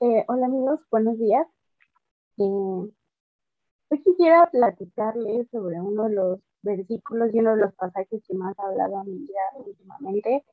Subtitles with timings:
[0.00, 1.46] Eh, hola amigos, buenos días.
[2.38, 8.34] Eh, hoy quisiera platicarles sobre uno de los versículos y uno de los pasajes que
[8.34, 10.44] más ha hablado a mi vida últimamente.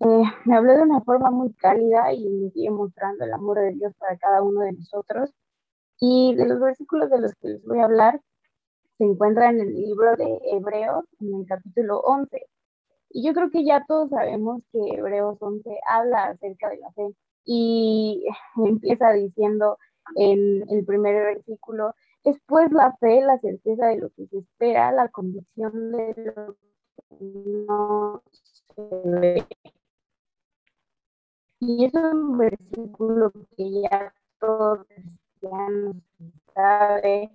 [0.00, 3.72] Eh, me habló de una forma muy cálida y me sigue mostrando el amor de
[3.72, 5.32] Dios para cada uno de nosotros.
[6.00, 8.20] Y de los versículos de los que les voy a hablar
[8.98, 12.46] se encuentran en el libro de Hebreos, en el capítulo 11.
[13.10, 17.14] Y yo creo que ya todos sabemos que Hebreos 11 habla acerca de la fe
[17.46, 18.24] y
[18.66, 19.78] empieza diciendo
[20.16, 24.92] en el primer versículo, es pues la fe, la certeza de lo que se espera,
[24.92, 27.24] la convicción de lo que
[27.66, 28.22] no
[28.74, 29.46] se ve.
[31.60, 35.96] Y es un versículo que ya todos cristianos
[36.54, 37.30] saben,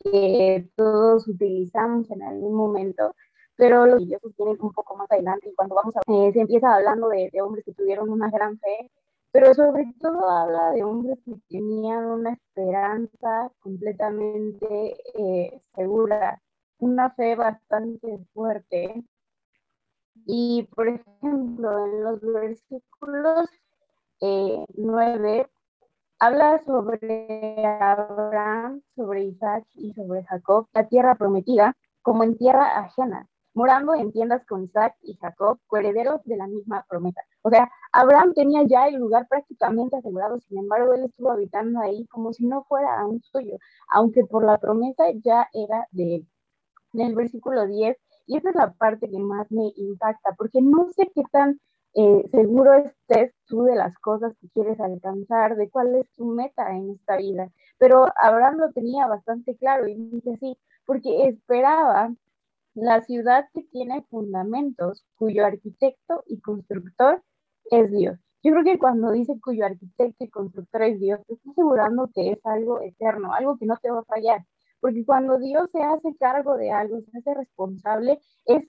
[0.00, 3.14] que todos utilizamos en algún momento,
[3.56, 6.74] pero los religiosos tienen un poco más adelante y cuando vamos a eh, se empieza
[6.74, 8.90] hablando de, de, hombres que tuvieron una gran fe,
[9.32, 16.40] pero sobre todo habla de hombres que tenían una esperanza completamente eh, segura,
[16.78, 19.02] una fe bastante fuerte.
[20.26, 23.48] Y por ejemplo, en los versículos
[24.20, 25.50] eh, 9
[26.20, 33.28] habla sobre Abraham, sobre Isaac y sobre Jacob, la tierra prometida, como en tierra ajena
[33.54, 37.20] morando en tiendas con Isaac y Jacob, coherederos de la misma promesa.
[37.42, 42.06] O sea, Abraham tenía ya el lugar prácticamente asegurado, sin embargo, él estuvo habitando ahí
[42.06, 43.58] como si no fuera un suyo,
[43.88, 46.28] aunque por la promesa ya era de él.
[46.94, 50.88] En el versículo 10, y esa es la parte que más me impacta, porque no
[50.90, 51.60] sé qué tan
[51.94, 56.74] eh, seguro estés tú de las cosas que quieres alcanzar, de cuál es tu meta
[56.74, 62.14] en esta vida, pero Abraham lo tenía bastante claro y dice así, porque esperaba
[62.74, 67.22] la ciudad que tiene fundamentos, cuyo arquitecto y constructor
[67.70, 68.18] es Dios.
[68.42, 72.32] Yo creo que cuando dice cuyo arquitecto y constructor es Dios, te está asegurando que
[72.32, 74.44] es algo eterno, algo que no te va a fallar.
[74.80, 78.64] Porque cuando Dios se hace cargo de algo, se hace responsable, es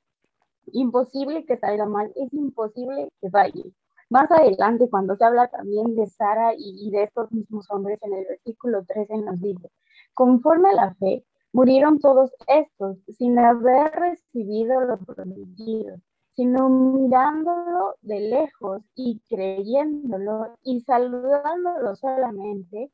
[0.68, 3.74] imposible que salga mal, es imposible que falle.
[4.10, 8.26] Más adelante, cuando se habla también de Sara y, de estos mismos hombres, en el
[8.26, 9.72] versículo 13 nos dice,
[10.14, 11.26] conforme a la fe,
[11.56, 15.98] Murieron todos estos sin haber recibido lo prometido,
[16.36, 22.92] sino mirándolo de lejos y creyéndolo y saludándolo solamente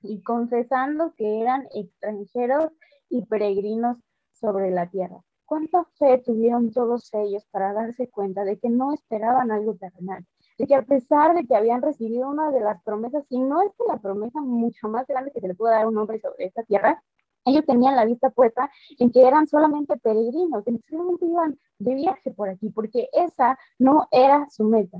[0.00, 2.72] y confesando que eran extranjeros
[3.10, 3.98] y peregrinos
[4.32, 5.22] sobre la tierra.
[5.44, 10.24] ¿Cuánta fe tuvieron todos ellos para darse cuenta de que no esperaban algo terrenal?
[10.56, 13.70] De que a pesar de que habían recibido una de las promesas, y no es
[13.76, 16.46] que la promesa mucho más grande que se le pueda dar a un hombre sobre
[16.46, 17.02] esta tierra,
[17.44, 22.30] ellos tenían la vista puesta en que eran solamente peregrinos, que solamente iban de viaje
[22.30, 24.98] por aquí, porque esa no era su meta.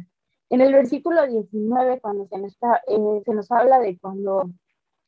[0.51, 2.55] En el versículo 19, cuando se nos,
[2.87, 4.51] eh, se nos habla de cuando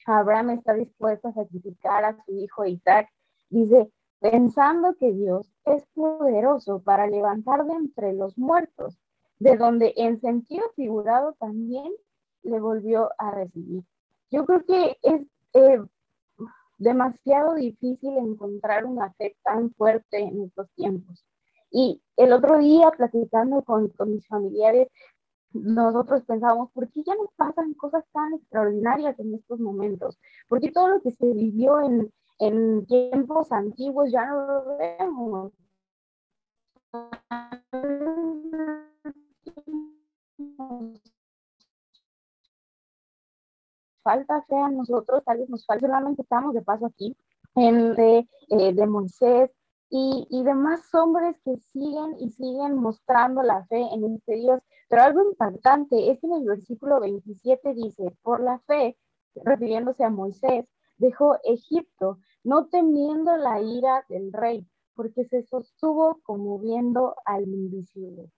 [0.06, 3.08] Abraham está dispuesto a sacrificar a su hijo Isaac,
[3.50, 3.90] dice,
[4.20, 8.98] pensando que Dios es poderoso para levantar de entre los muertos,
[9.38, 11.92] de donde en sentido figurado también
[12.42, 13.84] le volvió a recibir.
[14.30, 15.78] Yo creo que es eh,
[16.78, 21.24] demasiado difícil encontrar una fe tan fuerte en estos tiempos.
[21.70, 24.88] Y el otro día, platicando con, mis familiares,
[25.52, 30.18] nosotros pensábamos, ¿por qué ya no pasan cosas tan extraordinarias en estos momentos?
[30.48, 35.52] Porque todo lo que se vivió en, en tiempos antiguos ya no lo vemos
[44.04, 47.16] falta fe a nosotros, tal vez nos falta, solamente estamos de paso aquí,
[47.56, 49.50] en de, eh, de Moisés
[49.90, 54.60] y, y, demás hombres que siguen y siguen mostrando la fe en este Dios.
[54.88, 58.96] Pero algo impactante es que en el versículo 27 dice, por la fe,
[59.34, 60.66] refiriéndose a Moisés,
[60.98, 68.30] dejó Egipto, no temiendo la ira del rey, porque se sostuvo como viendo al invisible.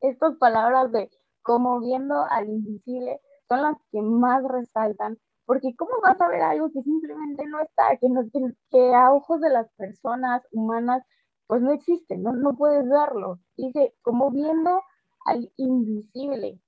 [0.00, 1.10] Estas palabras de
[1.42, 6.70] como viendo al invisible son las que más resaltan, porque ¿cómo vas a ver algo
[6.70, 8.22] que simplemente no está, que, no,
[8.70, 11.02] que, a ojos de las personas humanas
[11.46, 13.40] pues no existe, no, no puedes verlo?
[13.56, 14.82] Dice, como viendo
[15.24, 16.60] al invisible.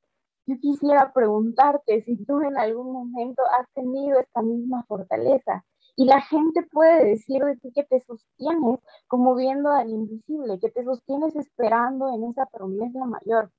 [0.46, 5.64] Yo quisiera preguntarte si tú en algún momento has tenido esta misma fortaleza
[5.96, 10.70] y la gente puede decir de ti que te sostienes como viendo al invisible, que
[10.70, 13.52] te sostienes esperando en esa promesa mayor.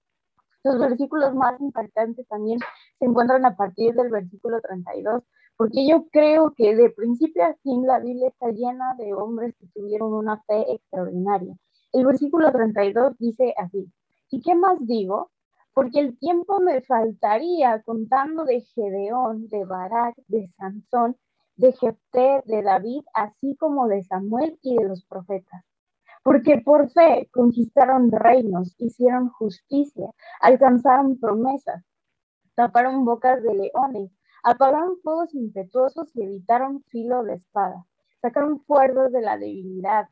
[0.63, 2.59] Los versículos más impactantes también
[2.99, 5.23] se encuentran a partir del versículo 32,
[5.57, 9.67] porque yo creo que de principio a fin la Biblia está llena de hombres que
[9.73, 11.55] tuvieron una fe extraordinaria.
[11.93, 13.91] El versículo 32 dice así,
[14.29, 15.31] ¿y qué más digo?
[15.73, 21.17] porque el tiempo me faltaría contando de Gedeón, de Barak, de Sansón,
[21.55, 25.63] de Jefté, de David, así como de Samuel y de los profetas.
[26.23, 30.09] Porque por fe conquistaron reinos, hicieron justicia,
[30.39, 31.83] alcanzaron promesas,
[32.55, 34.11] taparon bocas de leones,
[34.43, 37.85] apagaron fuegos impetuosos y evitaron filo de espada,
[38.21, 40.09] sacaron fuerzas de la debilidad,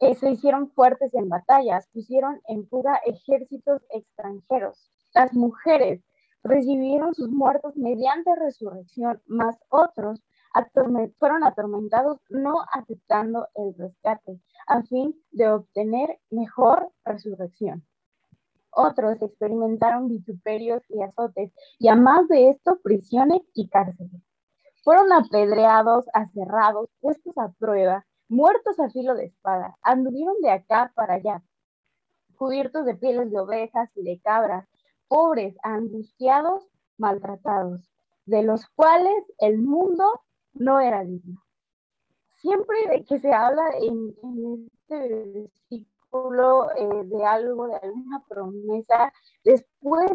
[0.00, 4.90] eh, se hicieron fuertes en batallas, pusieron en fuga ejércitos extranjeros.
[5.12, 6.02] Las mujeres
[6.42, 10.22] recibieron sus muertos mediante resurrección, más otros
[11.18, 17.84] fueron atormentados no aceptando el rescate, a fin de obtener mejor resurrección.
[18.70, 24.22] Otros experimentaron vituperios y azotes, y a más de esto, prisiones y cárceles.
[24.82, 31.14] Fueron apedreados, aserrados, puestos a prueba, muertos a filo de espada, anduvieron de acá para
[31.14, 31.42] allá,
[32.36, 34.66] cubiertos de pieles de ovejas y de cabras,
[35.08, 36.66] pobres, angustiados,
[36.96, 37.90] maltratados,
[38.26, 40.22] de los cuales el mundo
[40.54, 41.42] no era digno.
[42.40, 44.14] Siempre que se habla en,
[44.72, 49.12] este versículo eh, de algo, de alguna promesa,
[49.44, 50.10] después,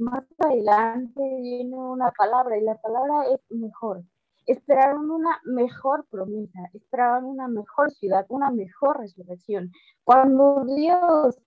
[0.00, 4.02] más adelante, viene una palabra y la palabra es mejor
[4.46, 9.72] esperaron una mejor promesa, esperaban una mejor ciudad, una mejor resurrección.
[10.04, 11.38] Cuando Dios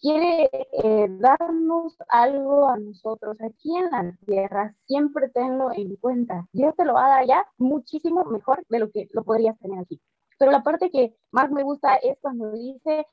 [0.00, 6.48] quiere eh, darnos algo a nosotros aquí en la tierra, siempre tenlo en cuenta.
[6.52, 9.78] Dios te lo va a dar ya muchísimo mejor de lo que lo podrías tener
[9.80, 10.00] aquí.
[10.38, 13.06] Pero la parte que más me gusta es cuando dice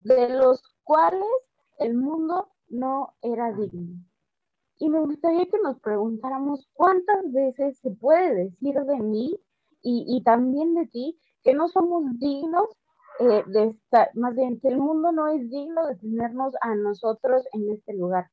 [0.00, 1.22] de los cuales
[1.78, 4.02] el mundo no era digno.
[4.78, 9.38] Y me gustaría que nos preguntáramos cuántas veces se puede decir de mí
[9.82, 12.66] y, también de ti que no somos dignos
[13.20, 17.46] eh, de estar, más bien que el mundo no es digno de tenernos a nosotros
[17.52, 18.30] en este lugar.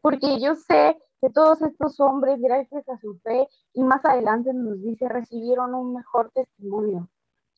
[0.00, 4.82] Porque yo sé que todos estos hombres, gracias a su fe, y más adelante nos
[4.82, 7.08] dice, recibieron un mejor testimonio.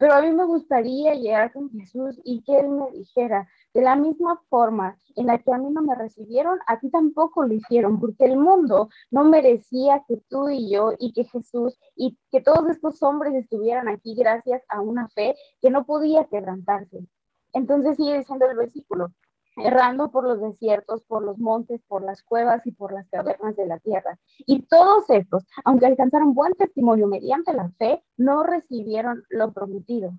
[0.00, 3.96] Pero a mí me gustaría llegar con Jesús y que Él me dijera, de la
[3.96, 8.00] misma forma en la que a mí no me recibieron, a ti tampoco lo hicieron,
[8.00, 12.70] porque el mundo no merecía que tú y yo y que Jesús y que todos
[12.70, 17.06] estos hombres estuvieran aquí gracias a una fe que no podía quebrantarse.
[17.52, 19.12] Entonces sigue diciendo el versículo,
[19.56, 23.66] errando por los desiertos, por los montes, por las cuevas y por las cavernas de
[23.66, 24.18] la tierra.
[24.38, 30.12] Y todos estos, aunque alcanzaron buen testimonio mediante la fe, no recibieron lo prometido,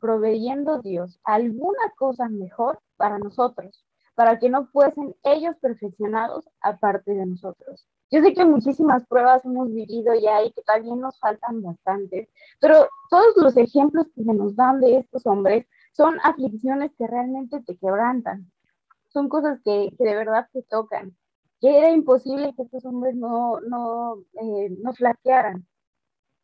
[0.00, 7.26] proveyendo Dios alguna cosa mejor para nosotros, para que no fuesen ellos perfeccionados aparte de
[7.26, 7.86] nosotros.
[8.10, 12.88] Yo sé que muchísimas pruebas hemos vivido ya y que también nos faltan bastantes, pero
[13.10, 17.76] todos los ejemplos que se nos dan de estos hombres son aflicciones que realmente te
[17.76, 18.50] quebrantan,
[19.18, 21.16] son cosas que, de verdad te tocan,
[21.60, 25.66] que era imposible que estos hombres no, no, eh, no flaquearan.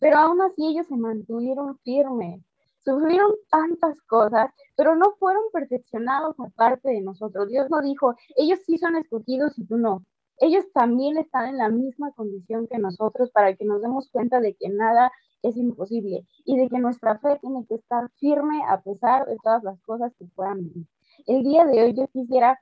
[0.00, 2.42] Pero aún así ellos se mantuvieron firmes,
[2.84, 7.48] sufrieron tantas cosas, pero no fueron perfeccionados aparte de nosotros.
[7.48, 10.04] Dios no dijo, ellos sí son escogidos y tú no.
[10.38, 14.56] Ellos también están en la misma condición que nosotros para que nos demos cuenta de
[14.56, 15.12] que nada
[15.42, 19.62] es imposible y de que nuestra fe tiene que estar firme a pesar de todas
[19.62, 20.88] las cosas que puedan venir.
[21.26, 22.60] El día de hoy yo quisiera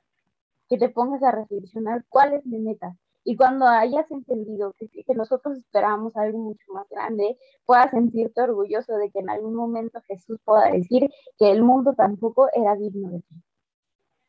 [0.69, 2.95] que te pongas a reflexionar cuál es mi meta.
[3.25, 9.11] Y cuando hayas entendido que, nosotros esperamos algo mucho más grande, puedas sentirte orgulloso de
[9.11, 13.35] que en algún momento Jesús pueda decir que el mundo tampoco era digno de ti.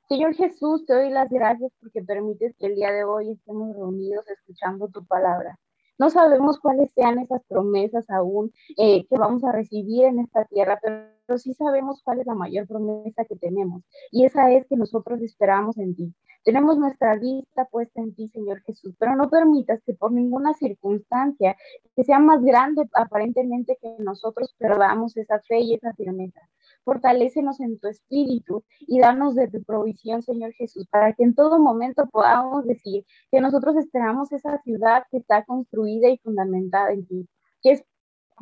[0.08, 4.28] Señor Jesús, te doy las gracias porque permites que el día de hoy estemos reunidos
[4.28, 5.58] escuchando tu palabra.
[5.98, 10.80] No sabemos cuáles sean esas promesas aún eh, que vamos a recibir en esta tierra,
[10.82, 13.82] pero sí sabemos cuál es la mayor promesa que tenemos.
[14.10, 16.14] Y esa es que nosotros esperamos en ti.
[16.44, 21.56] Tenemos nuestra vista puesta en ti, Señor Jesús, pero no permitas que por ninguna circunstancia
[21.96, 26.40] que sea más grande aparentemente que nosotros perdamos esa fe y esa firmeza.
[26.84, 31.58] Fortalécenos en tu espíritu y danos de tu provisión, Señor Jesús, para que en todo
[31.58, 37.28] momento podamos decir que nosotros esperamos esa ciudad que está construida y fundamentada en ti,
[37.62, 37.82] que,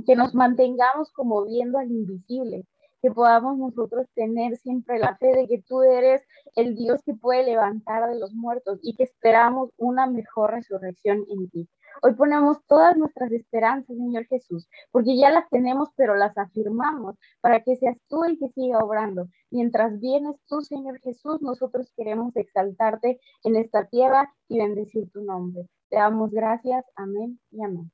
[0.06, 2.66] que nos mantengamos como viendo al invisible,
[3.02, 6.22] que podamos nosotros tener siempre la fe de que tú eres
[6.54, 11.50] el Dios que puede levantar de los muertos y que esperamos una mejor resurrección en
[11.50, 11.68] ti.
[12.02, 17.62] Hoy ponemos todas nuestras esperanzas, Señor Jesús, porque ya las tenemos, pero las afirmamos para
[17.62, 19.28] que seas tú el que siga obrando.
[19.50, 25.68] Mientras vienes tú, Señor Jesús, nosotros queremos exaltarte en esta tierra y bendecir tu nombre.
[25.90, 26.84] Te damos gracias.
[26.96, 27.92] Amén y amén.